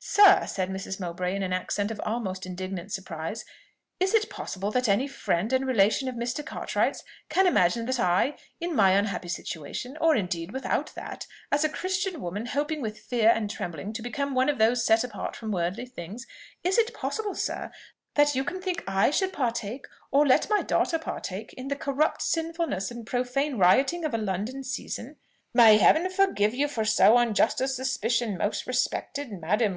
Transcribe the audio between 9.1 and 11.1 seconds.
situation or indeed, without